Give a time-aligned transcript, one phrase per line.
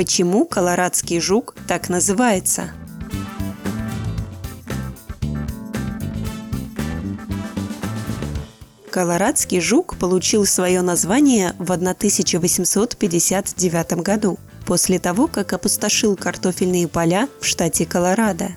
[0.00, 2.70] Почему колорадский жук так называется?
[8.90, 17.44] Колорадский жук получил свое название в 1859 году, после того, как опустошил картофельные поля в
[17.44, 18.52] штате Колорадо.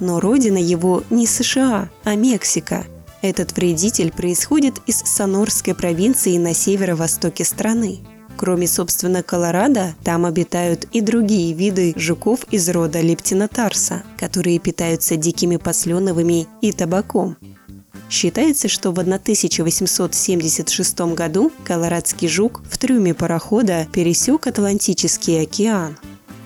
[0.00, 2.84] Но родина его не США, а Мексика.
[3.22, 8.00] Этот вредитель происходит из Сонорской провинции на северо-востоке страны.
[8.36, 15.56] Кроме, собственно, Колорадо, там обитают и другие виды жуков из рода лептинотарса, которые питаются дикими
[15.56, 17.36] посленовыми и табаком.
[18.08, 25.96] Считается, что в 1876 году колорадский жук в трюме парохода пересек Атлантический океан.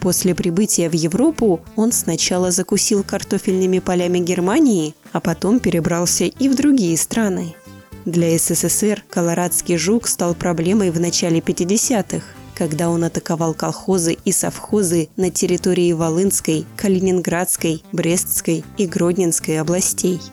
[0.00, 6.54] После прибытия в Европу он сначала закусил картофельными полями Германии, а потом перебрался и в
[6.54, 7.54] другие страны.
[8.04, 15.08] Для СССР колорадский жук стал проблемой в начале 50-х, когда он атаковал колхозы и совхозы
[15.16, 20.20] на территории Волынской, Калининградской, Брестской и Гродненской областей–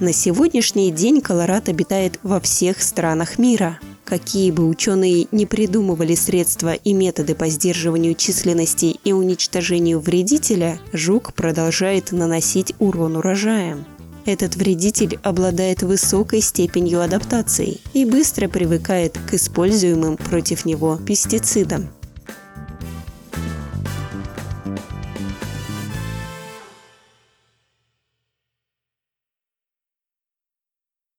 [0.00, 3.78] на сегодняшний день Колорад обитает во всех странах мира.
[4.04, 11.32] Какие бы ученые не придумывали средства и методы по сдерживанию численности и уничтожению вредителя, жук
[11.32, 13.86] продолжает наносить урон урожаям.
[14.26, 21.88] Этот вредитель обладает высокой степенью адаптации и быстро привыкает к используемым против него пестицидам.